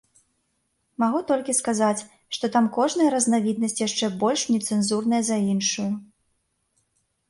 [1.03, 2.05] Магу толькі сказаць,
[2.39, 5.91] што там кожная разнавіднасць яшчэ больш нецэнзурная за іншую.